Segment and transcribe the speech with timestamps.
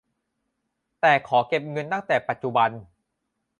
[1.01, 2.69] แต่ขอเก็บเงินตั้งแต่ปัจจุบัน